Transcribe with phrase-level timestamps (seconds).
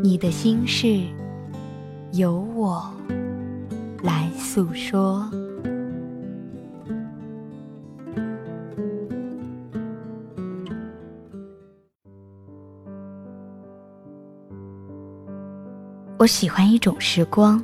[0.00, 1.02] 你的心事，
[2.12, 2.88] 由我
[4.02, 5.28] 来诉说。
[16.16, 17.62] 我喜欢一种时光，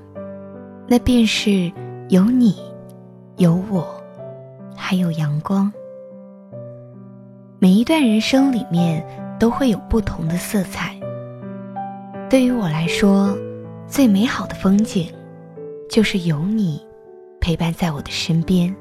[0.88, 1.70] 那便是
[2.08, 2.56] 有你，
[3.36, 3.86] 有我，
[4.76, 5.72] 还有阳光。
[7.60, 9.04] 每一段人生里面
[9.38, 10.98] 都会有不同的色彩。
[12.34, 13.32] 对于我来说，
[13.86, 15.06] 最美好的风景，
[15.88, 16.84] 就是有你
[17.40, 18.74] 陪伴在我的身边，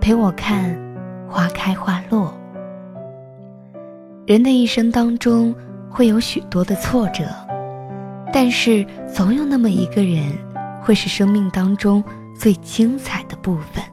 [0.00, 0.74] 陪我看
[1.28, 2.32] 花开花落。
[4.24, 5.54] 人的一生当中
[5.90, 7.24] 会有许多的挫折，
[8.32, 10.32] 但是总有那么一个人，
[10.80, 12.02] 会是生命当中
[12.34, 13.84] 最精彩的部分。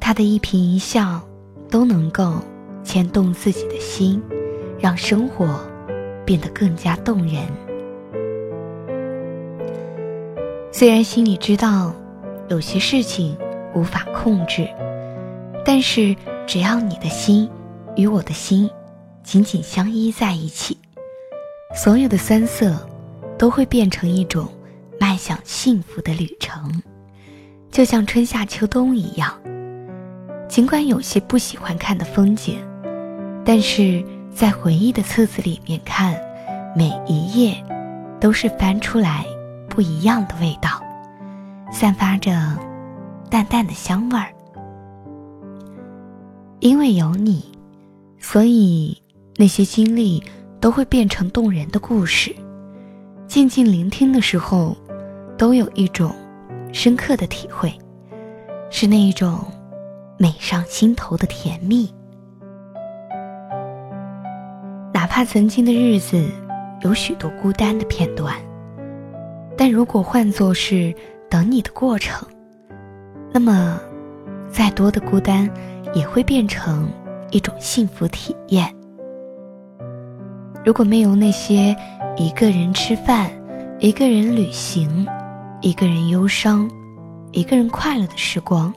[0.00, 1.22] 他的一颦一笑，
[1.70, 2.40] 都能够
[2.82, 4.20] 牵动自己的心，
[4.80, 5.60] 让生活。
[6.24, 7.42] 变得更加动人。
[10.72, 11.94] 虽然心里知道
[12.48, 13.36] 有些事情
[13.74, 14.68] 无法控制，
[15.64, 16.16] 但是
[16.46, 17.48] 只要你的心
[17.96, 18.68] 与我的心
[19.22, 20.76] 紧紧相依在一起，
[21.76, 22.74] 所有的酸涩
[23.38, 24.48] 都会变成一种
[24.98, 26.82] 迈向幸福的旅程，
[27.70, 29.32] 就像春夏秋冬一样。
[30.48, 32.58] 尽管有些不喜欢看的风景，
[33.44, 34.04] 但是。
[34.34, 36.20] 在回忆的册子里面看，
[36.76, 37.64] 每一页
[38.20, 39.24] 都是翻出来
[39.68, 40.82] 不一样的味道，
[41.70, 42.32] 散发着
[43.30, 44.26] 淡淡的香味儿。
[46.58, 47.44] 因为有你，
[48.18, 49.00] 所以
[49.36, 50.20] 那些经历
[50.58, 52.34] 都会变成动人的故事。
[53.28, 54.76] 静静聆听的时候，
[55.38, 56.12] 都有一种
[56.72, 57.72] 深刻的体会，
[58.68, 59.38] 是那一种
[60.18, 61.88] 美上心头的甜蜜。
[65.14, 66.28] 怕曾经的日子
[66.80, 68.34] 有许多孤单的片段，
[69.56, 70.92] 但如果换作是
[71.30, 72.26] 等你的过程，
[73.32, 73.78] 那么
[74.50, 75.48] 再多的孤单
[75.94, 76.90] 也会变成
[77.30, 78.68] 一种幸福体验。
[80.64, 81.76] 如果没有那些
[82.16, 83.30] 一个人吃饭、
[83.78, 85.06] 一个人旅行、
[85.60, 86.68] 一个人忧伤、
[87.30, 88.74] 一个人快乐的时光，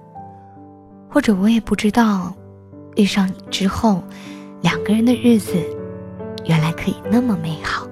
[1.10, 2.32] 或者我也不知道，
[2.96, 4.04] 遇上你之后，
[4.62, 5.58] 两个人的日子。
[6.48, 7.88] 原来可以那么美好。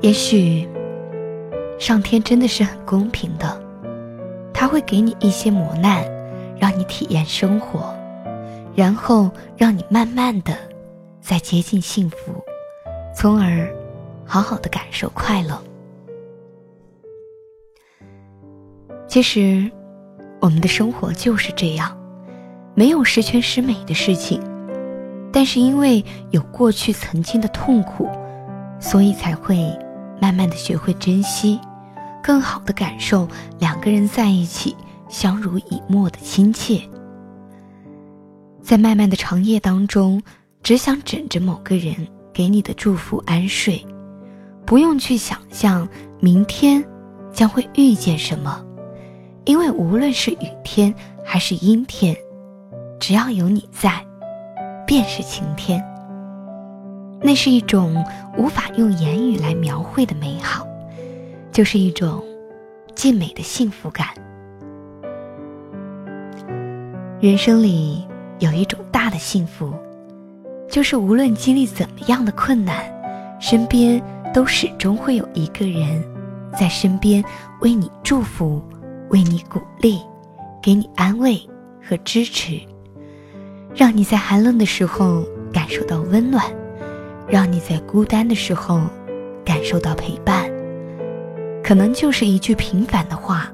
[0.00, 0.68] 也许，
[1.78, 3.60] 上天真的是很公平的，
[4.54, 6.04] 他会给你一些磨难，
[6.58, 7.92] 让你体验生活，
[8.74, 10.56] 然后让你慢慢的
[11.20, 12.44] 再接近幸福，
[13.14, 13.68] 从而
[14.24, 15.60] 好好的感受快乐。
[19.08, 19.68] 其实，
[20.40, 21.98] 我们的生活就是这样，
[22.74, 24.40] 没有十全十美的事情。
[25.36, 28.08] 但是因为有过去曾经的痛苦，
[28.80, 29.70] 所以才会
[30.18, 31.60] 慢慢的学会珍惜，
[32.22, 34.74] 更好的感受两个人在一起
[35.10, 36.80] 相濡以沫的亲切。
[38.62, 40.22] 在漫漫的长夜当中，
[40.62, 41.94] 只想枕着某个人
[42.32, 43.86] 给你的祝福安睡，
[44.64, 45.86] 不用去想象
[46.18, 46.82] 明天
[47.30, 48.64] 将会遇见什么，
[49.44, 52.16] 因为无论是雨天还是阴天，
[52.98, 54.02] 只要有你在。
[54.86, 55.84] 便是晴天。
[57.20, 58.04] 那是一种
[58.36, 60.66] 无法用言语来描绘的美好，
[61.50, 62.22] 就是一种
[62.94, 64.08] 尽美的幸福感。
[67.18, 68.06] 人生里
[68.38, 69.72] 有一种大的幸福，
[70.68, 72.76] 就是无论经历怎么样的困难，
[73.40, 74.00] 身边
[74.34, 76.04] 都始终会有一个人
[76.52, 77.24] 在身边
[77.62, 78.62] 为你祝福，
[79.08, 79.98] 为你鼓励，
[80.62, 81.40] 给你安慰
[81.82, 82.60] 和支持。
[83.76, 86.42] 让你在寒冷的时候感受到温暖，
[87.28, 88.80] 让你在孤单的时候
[89.44, 90.50] 感受到陪伴。
[91.62, 93.52] 可能就是一句平凡的话，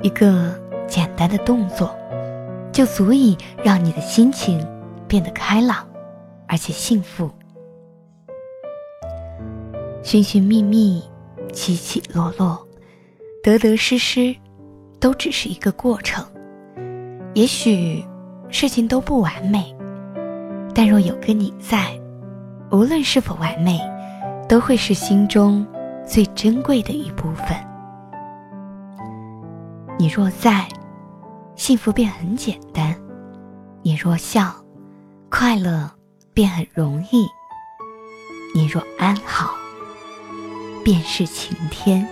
[0.00, 1.94] 一个简单的动作，
[2.72, 4.66] 就足以让你的心情
[5.06, 5.86] 变得开朗，
[6.46, 7.30] 而且幸福。
[10.02, 11.02] 寻寻觅觅，
[11.52, 12.66] 起起落落，
[13.42, 14.34] 得得失失，
[14.98, 16.24] 都只是一个过程。
[17.34, 18.02] 也许。
[18.50, 19.74] 事情都不完美，
[20.74, 21.98] 但若有个你在，
[22.70, 23.80] 无论是否完美，
[24.48, 25.66] 都会是心中
[26.06, 27.56] 最珍贵的一部分。
[29.98, 30.66] 你若在，
[31.56, 32.94] 幸福便很简单；
[33.82, 34.54] 你若笑，
[35.30, 35.90] 快乐
[36.32, 37.26] 便很容易；
[38.54, 39.50] 你若安好，
[40.84, 42.08] 便是晴天。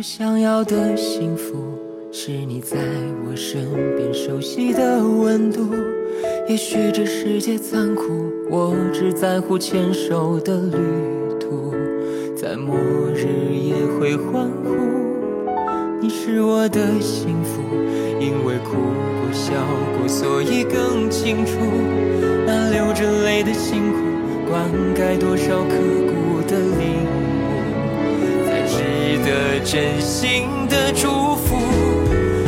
[0.00, 1.56] 我想要的幸福，
[2.10, 2.78] 是你在
[3.28, 3.62] 我身
[3.98, 5.74] 边熟悉的温度。
[6.48, 10.78] 也许这世界残酷，我只在乎牵手的旅
[11.38, 11.74] 途，
[12.34, 12.78] 在末
[13.14, 14.74] 日也会欢呼。
[16.00, 17.60] 你是我的幸福，
[18.18, 19.52] 因为哭过笑
[19.98, 21.58] 过，所以更清楚
[22.46, 23.98] 那流着泪的辛苦，
[24.48, 24.64] 灌
[24.94, 25.76] 溉多少刻
[26.06, 27.04] 骨的领
[29.30, 29.60] 个。
[29.62, 31.56] 真心的祝福，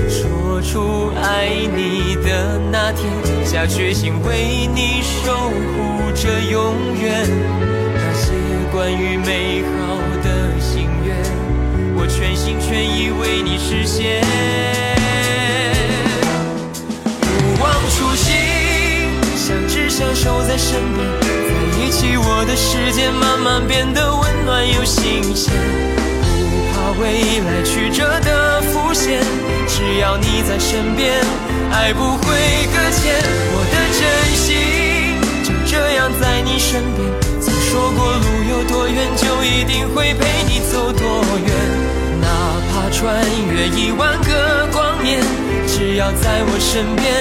[0.09, 1.47] 说出爱
[1.77, 3.07] 你的那天，
[3.45, 7.29] 下决心为你守护着永远。
[7.95, 8.33] 那些
[8.73, 11.15] 关于美好的心愿，
[11.95, 14.21] 我全心全意为你实现。
[17.21, 18.35] 不忘初心，
[19.37, 21.29] 相知相守在身边，在
[21.79, 24.12] 一起，我的世界慢慢变得
[27.13, 29.21] 未来曲折的浮现，
[29.69, 31.13] 只要你在身边，
[31.71, 32.25] 爱不会
[32.73, 33.13] 搁浅。
[33.53, 34.01] 我的真
[34.35, 37.05] 心就这样在你身边。
[37.39, 41.53] 曾说过路有多远，就一定会陪你走多远。
[42.23, 42.27] 哪
[42.73, 43.23] 怕穿
[43.53, 45.21] 越一万个光年，
[45.67, 47.13] 只要在我身边，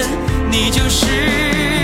[0.50, 1.81] 你就是。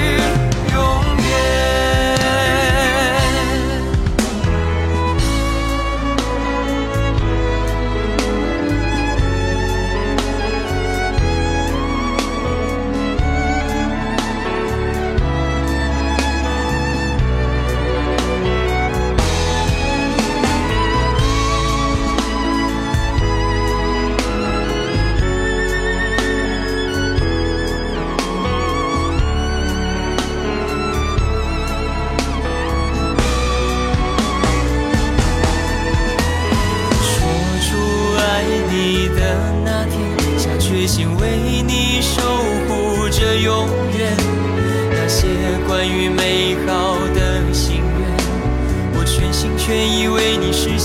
[50.78, 50.84] 不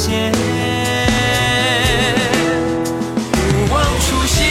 [3.72, 4.42] 忘初心，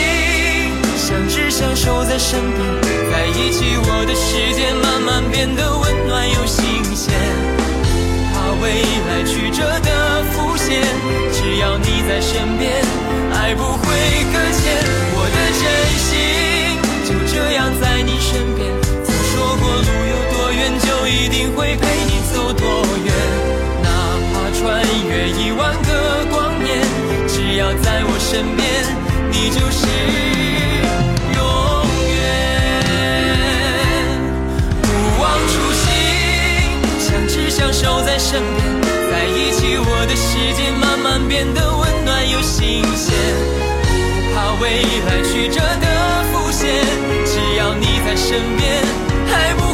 [0.95, 2.65] 相知相守在身边
[3.11, 7.13] 在一起，我的世界慢慢变得温暖又新鲜。
[8.31, 10.81] 怕未来曲折的浮现，
[11.33, 12.82] 只要你在身边，
[27.81, 28.63] 在我身边，
[29.31, 29.87] 你就是
[31.35, 31.39] 永
[32.13, 32.13] 远。
[34.81, 34.87] 不
[35.21, 35.83] 忘初心，
[36.99, 37.71] 相知相。
[37.73, 38.63] 守在身边，
[39.09, 43.11] 在一起，我的世界慢慢变得温暖又新鲜。
[43.83, 43.89] 不
[44.35, 45.87] 怕未来曲折的
[46.31, 46.69] 浮现，
[47.25, 48.85] 只要你在身边，
[49.27, 49.73] 还不